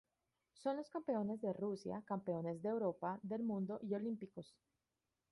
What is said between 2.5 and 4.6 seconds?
de Europa, del mundo y olímpicos.